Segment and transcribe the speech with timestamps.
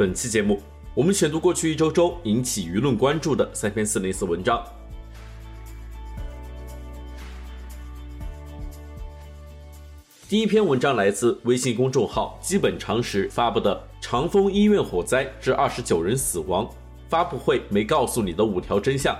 [0.00, 0.58] 本期节目，
[0.94, 4.58] 我们选读过去一周中引起舆论关注的三篇四零四文章。
[10.26, 16.66] 第一篇文章来自微信公众号“基本常识”发布的《长丰医院火灾致二十九人死亡，
[17.10, 19.14] 发布会没告诉你的五条真相》。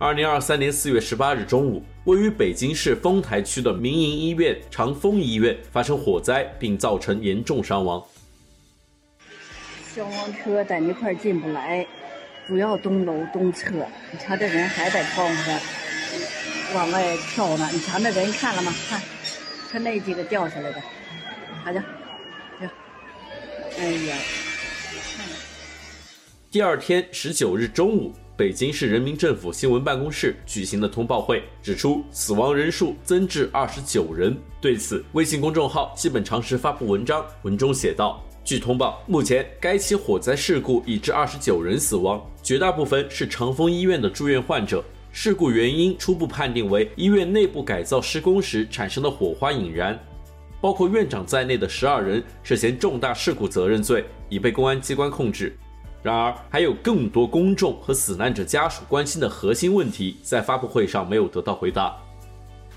[0.00, 8.02] 二零二三年四月十八日中午，位于北京市丰台区的民营医院长丰医院发生火灾，并造成严重伤亡。
[9.98, 11.84] 消防车在那块进不来，
[12.46, 13.68] 主要东楼东侧。
[14.12, 15.60] 你瞧这人还在窗户上
[16.72, 17.68] 往外跳呢。
[17.72, 18.72] 你瞧那人看了吗？
[18.88, 19.02] 看，
[19.68, 20.80] 看那几个掉下来的，
[21.64, 21.82] 好的，
[22.60, 22.70] 行。
[23.80, 24.16] 哎呀，
[26.48, 34.38] 第二天十九日中午，北京市人民政府新闻办公室举行的通报会，指出死亡人数增至二十九人。
[34.60, 38.24] 对此，微信公众号“基本常识”发布文章，文中写道。
[38.48, 44.82] 据通报，目前该起火灾事故已致二十九人死亡，绝大部分是长丰医院的住院患者。
[45.12, 49.98] 事故原因初步判定为医院内部改造施工时产生的火花引燃。
[50.62, 55.54] 包括院长在内的十二人涉嫌重大事故责任罪，已被公安机关控制。
[56.02, 61.94] 然而，还有更多公众和死难者家属关心的核心问题，在发布会上没有得到回答。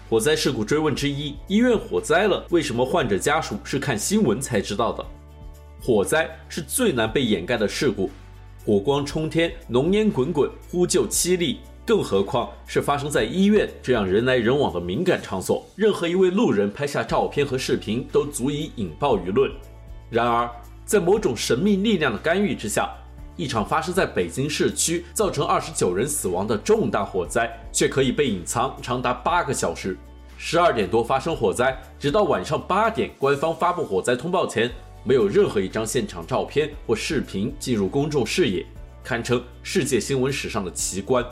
[0.10, 5.06] 火灾事故追问之一：医院火灾了，为什么患者家属是看新闻才知道的？
[5.84, 8.08] 火灾是最难被掩盖的事故，
[8.64, 11.60] 火光冲天，浓烟滚滚，呼救凄厉。
[11.84, 19.52] 更何况是发生在医院这样人来人往的敏感场所，任何一位路人拍下照片和视频都足以引爆舆论。
[20.12, 20.48] 然而，
[20.86, 22.88] 在某种神秘力量的干预之下，
[23.36, 29.98] 一场发生在北京市区、造成二十九人死亡的重大火灾，却可以被隐藏长达八个小时。
[30.38, 34.70] 十二点多发生火灾，直到晚上八点，官方发布火灾通报前。
[35.04, 38.66] 没有任何一张现场照片或视频进入公众视野，
[39.04, 41.26] 堪称世界新闻史上的奇观。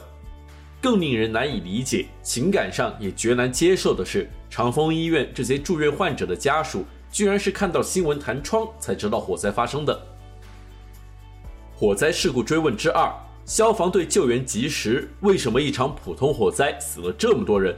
[0.81, 10.07] 更令人难以理解、情感上也绝难接受的是，长丰医院这些住院患者的家属，居然是看到新闻弹窗才知道火灾发生的。
[11.75, 13.13] 火灾事故追问之二：
[13.45, 17.75] 消防队救援及时，为什么一场普通火灾死了这么多人？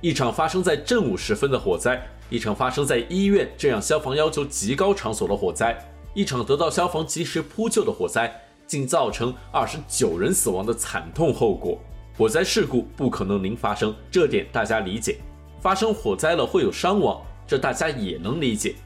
[0.00, 2.04] 一场发生在正午时分的火灾。
[2.32, 5.76] 一场发生在医院这样消防要求极高场所的火灾，
[6.14, 11.78] 一场得到消防及时扑救的火灾，竟造成二十九人死亡的惨痛后果。
[12.16, 15.18] 火灾事故不可能零发生，这点大家理解。
[15.60, 18.76] 发生火灾了会有伤亡，这大家也能理解。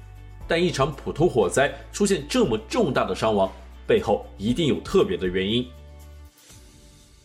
[0.49, 3.49] 但一场普通火灾出现这么重大的伤亡，
[3.87, 5.65] 背后一定有特别的原因。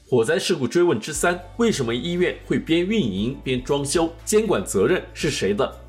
[0.07, 4.07] 火灾事故追问之三：为什么医院会边运营边装修？
[4.23, 5.81] 监管责任是谁的？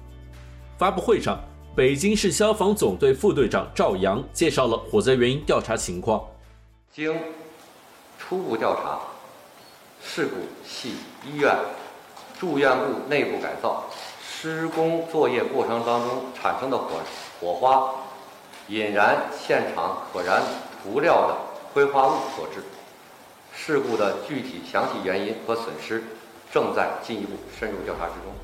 [0.83, 1.39] 发布会上，
[1.77, 6.21] 北京市消防总队副队长赵阳介绍了火灾原因调查情况。
[6.93, 7.17] 经
[8.19, 8.99] 初步调查，
[10.05, 11.57] 事故系医院
[12.37, 13.85] 住院部内部改造
[14.21, 16.99] 施工作业过程当中产生的火
[17.41, 17.89] 火花，
[18.67, 20.43] 引燃现场可燃
[20.83, 21.37] 涂料的
[21.73, 22.61] 挥发物所致。
[23.55, 26.03] 事故的具体详细原因和损失
[26.53, 28.35] 正在进一步深入调查之中。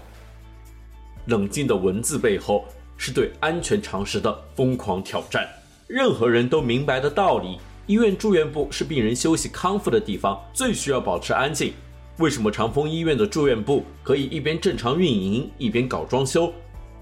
[1.29, 2.65] 冷静的文字背后
[2.97, 5.47] 是对安全常识的疯狂挑战。
[5.87, 11.75] 任何人都明白的道理：医院住院部是病人休息康复的地方，最需要保持安静。
[12.17, 16.51] 为什么长丰医院的住院部可以一边正常运营，一边搞装修？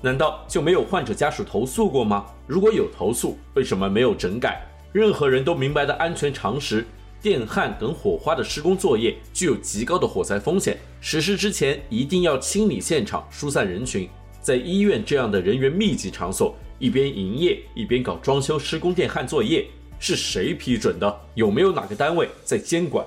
[0.02, 2.26] 难道就没有患者家属投诉过吗？
[2.48, 4.60] 如果有投诉，为什么没有整改？
[4.92, 6.84] 任何人都明白的安全常识：
[7.26, 14.08] 电焊等火花的施工作业具有极高的火灾风险，实施之前一定要清理现场，疏散人群。
[14.40, 19.66] 在医院这样的人员密集场所，一边营业一边搞装修施工电焊作业，
[19.98, 21.20] 是谁批准的？
[21.34, 23.04] 有没有哪个单位在监管？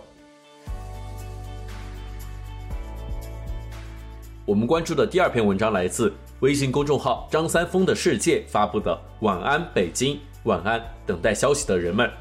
[4.46, 12.12] 我们关注的第二篇文章来自微信公众号“张三丰的世界”发布的“晚安北京，晚安等待消息的人们”。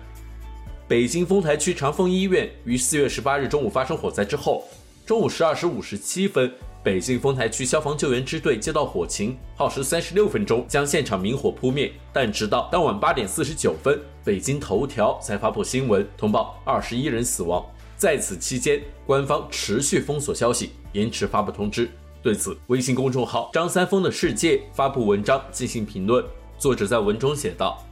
[0.88, 4.64] 北京丰台区长丰医院于四月十八日中午发生火灾之后，
[5.04, 6.50] 中午十二时五十七分。
[6.82, 17.62] 北京丰台区消防救援支队接到火情，耗时三十六分钟将现场明火扑灭，但直到当晚八点四十九分，北京头条才发布新闻通报二十一人死亡。
[17.98, 21.90] 在此期间，官方持续封锁消息，延迟发布通知。
[22.22, 26.24] 对此，微信公众号“张三丰的世界”发布文章进行评论。
[26.58, 27.84] 作者在文中写道：“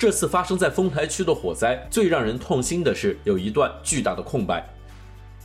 [0.00, 4.66] 这次发生在丰台区的火灾，最让人痛心的是有一段巨大的空白。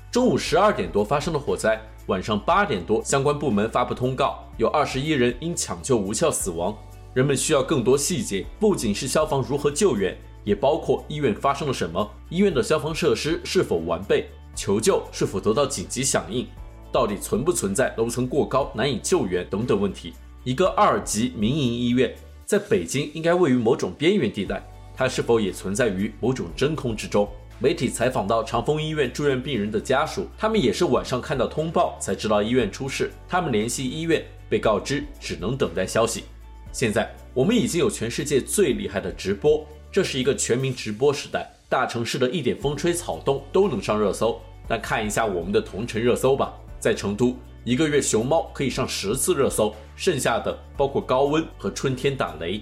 [0.10, 6.74] 中午十二点多发生的火灾，晚上八点多，相关部门发布通告，有二十一人因抢救无效死亡。
[7.14, 16.48] 人们需要更多细节，不仅是消防如何救援。”也包括医院发生了什么，医院的消防设施是否完备，求救是否得到紧急响应，
[16.94, 20.14] 到底存不存在楼层过高难以救援等等问题。
[20.46, 22.16] 一个二级民营医院
[22.46, 24.64] 在北京应该位于某种边缘地带，
[24.96, 27.28] 它是否也存在于某种真空之中？
[27.58, 36.26] 媒体采访到长峰医院住院病人的家属，他们也是晚上看到通报才知道医院出事，他们联系医院被告知只能等待消息。
[36.72, 39.66] 现在我们已经有全世界最厉害的直播。
[39.92, 44.38] 这是一个全民直播时代，大城市的一点风吹草动都能上热搜。
[44.68, 47.34] 那看一下我们的同城热搜吧，在成都，
[47.66, 52.62] 一个月熊猫可以上十次热搜，剩下的包括高温和春天打雷，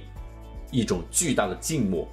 [0.72, 2.08] 一种巨大的静默。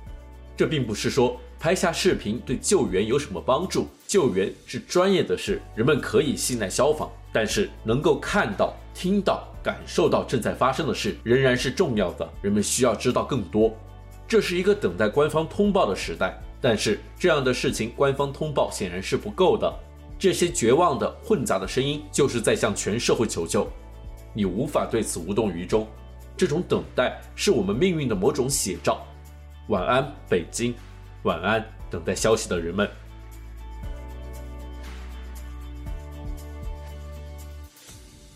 [0.56, 12.28] 这并不是说拍下视频对救援有什么帮助，救援是专业的事，人们可以信赖消防，但是能够看到、听到、感受到正在发生的事，仍然是重要的。
[12.42, 13.72] 人们需要知道更多。
[14.26, 19.72] 这是一个等待官方通报的时代，但是这样的事情官方通报显然是不够的。
[20.20, 23.66] 这些绝望的、混杂的声音就是在向全社会求救，
[24.34, 25.88] 你无法对此无动于衷。
[26.36, 29.02] 这种等待是我们命运的某种写照。
[29.68, 30.74] 晚安，北京，
[31.22, 32.86] 晚安，等待消息的人们。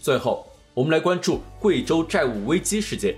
[0.01, 3.15] 最后，我们来关注贵州债务危机事件。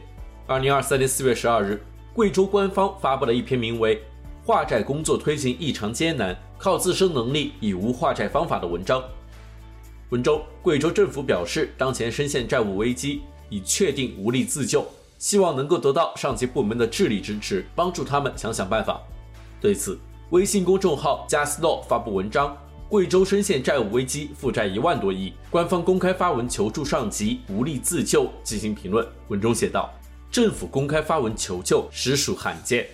[0.48, 1.80] 二零二三年四月十二日。
[2.12, 3.96] 贵州官方发布了一篇名为
[4.46, 9.02] 《化债工作推进异常艰难，靠自身能力已无化债方法》的文章。
[10.10, 14.86] 文中，贵州政府表示，当前深陷债务危机，已确定无力自救，
[15.18, 19.00] 希望能够得到上级部门的智力支持，帮助他们想想办法。
[19.60, 19.98] 对此，
[20.30, 22.56] 微信公众号 JustLaw 发布文章：
[22.88, 29.04] 贵州深陷债务危机，负债一万多亿，官方公开发文求助上级，无力自救，进行评论。
[29.26, 29.92] 文中写道。
[30.30, 32.86] 政府公开发文求救，实属罕见，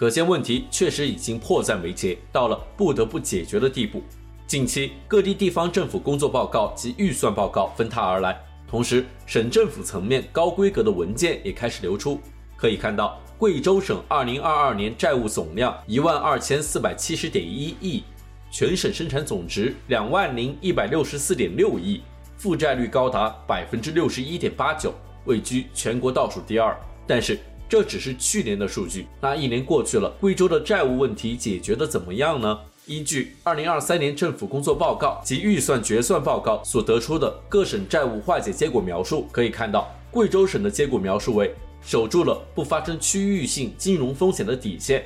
[0.00, 4.02] 可见问题确实已经迫在眉睫，到了不得不解决的地步。
[4.46, 8.34] 近期，各地地方政府工作报告及预算报告纷沓而来，
[8.66, 12.18] 同时，省政府层面高规格的文件也开始流出。
[12.56, 18.02] 可以看到，贵州省2022年债务总量一万二千四百七十点一亿，
[18.50, 22.00] 全省生产总值两万零一百六十四点六亿，
[22.38, 24.94] 负债率高达百分之六十一点八九，
[25.26, 26.74] 位居全国倒数第二。
[27.06, 27.38] 但是
[27.70, 32.58] 这只是去年的数据，那一年过去了，贵州的债务问题解决得怎么样呢？
[32.84, 45.04] 依据二零二三年政府工作报告及预算决算报告所得出的各省债务化解结果描述，可以看到，贵州省的结果描述为守住了不发生区域性金融风险的底线。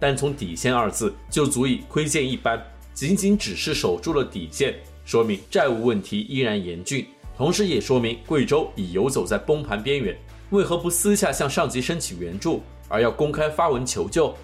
[0.00, 2.58] 单从“底线”二字就足以窥见一斑，
[2.94, 4.74] 仅仅只是守住了底线，
[5.04, 7.06] 说明债务问题依然严峻，
[7.36, 10.16] 同时也说明贵州已游走在崩盘边缘。
[10.50, 14.34] 为何不私下向上级申请援助，而要公开发文求救？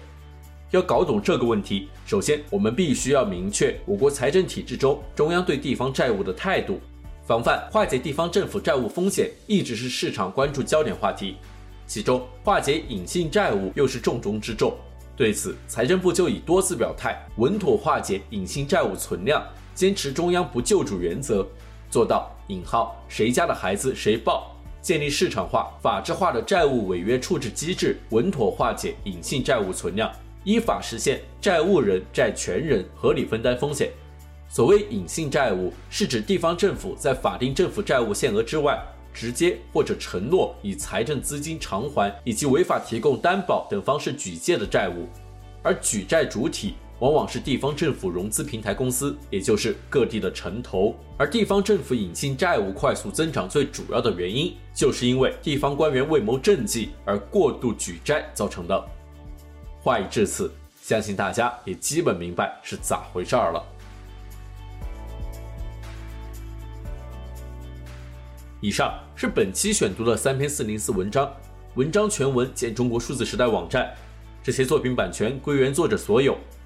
[0.71, 6.79] 要搞懂这个问题，首先我们必须要明确我国财政体制中中央对地方债务的态度。
[7.25, 11.37] 防范化解地方政府债务风险一直是市场关注焦点话题，
[11.87, 14.75] 其中化解隐性债务又是重中之重。
[15.15, 19.43] 对此，财政部就已多次表态，稳妥化解隐性债务存量，
[19.73, 21.47] 坚持中央不救助原则，
[21.89, 24.54] 做到“引号谁家的孩子谁抱”。
[24.85, 30.13] 建立市场化、法治化的债务违约处置机制，稳妥化解隐性债务存量，
[30.43, 33.89] 依法实现债务人、债权人合理分担风险。
[34.47, 38.79] 所谓隐性债务，是指地方政府在法定政府债务限额之外，
[39.11, 45.07] 直接或者承诺以财政资金偿还以及违法提供担保等方式举借的债务，
[45.63, 46.75] 而举债主体。
[47.05, 50.95] 往往是地方政府融资平台公司，也就是各地的城投。
[51.19, 58.83] 而地方政府隐性债务快速增长最主要的原因，就是因为地方官员为谋政绩而过度举债造成的。
[59.83, 63.63] 话已至此，相信大家也基本明白是咋回事儿了。
[68.61, 71.31] 以上是本期选读的三篇四零四文章，
[71.75, 73.93] 文章全文见中国数字时代网站。
[74.41, 76.35] 这些作品版权归原作者所有。